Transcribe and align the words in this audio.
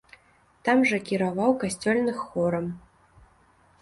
Там 0.69 0.77
жа 0.93 0.99
кіраваў 1.11 1.51
касцёльных 1.65 2.17
хорам. 2.31 2.65